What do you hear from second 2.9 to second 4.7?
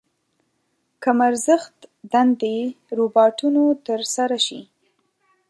روباټونو تر سره شي.